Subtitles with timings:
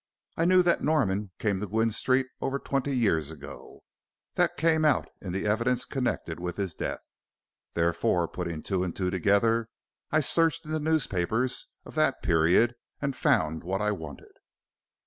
[0.35, 3.83] I knew that Norman came to Gwynne Street over twenty years ago
[4.33, 7.05] that came out in the evidence connected with his death.
[7.75, 9.69] Therefore, putting two and two together,
[10.09, 14.31] I searched in the newspapers of that period and found what I wanted."